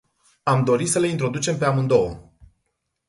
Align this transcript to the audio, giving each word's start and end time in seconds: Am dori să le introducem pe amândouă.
Am 0.43 0.63
dori 0.63 0.85
să 0.85 0.99
le 0.99 1.07
introducem 1.07 1.57
pe 1.57 1.65
amândouă. 1.65 2.31